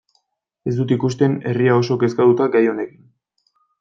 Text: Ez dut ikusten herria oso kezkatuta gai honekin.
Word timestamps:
Ez 0.69 0.71
dut 0.77 0.93
ikusten 0.95 1.37
herria 1.51 1.75
oso 1.81 1.99
kezkatuta 2.05 2.49
gai 2.57 2.63
honekin. 2.73 3.05